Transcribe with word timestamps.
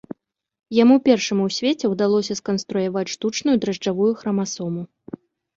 Яму 0.83 0.95
першаму 1.07 1.41
ў 1.49 1.57
свеце 1.57 1.85
ўдалося 1.93 2.37
сканструяваць 2.41 3.07
штучную 3.17 3.55
дражджавую 3.67 4.11
храмасому. 4.23 4.81